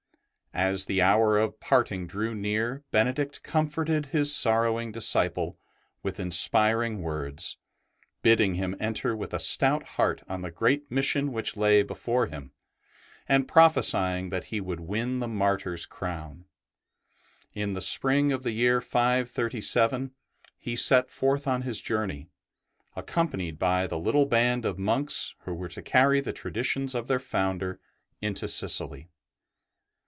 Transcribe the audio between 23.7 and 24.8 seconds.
the little band of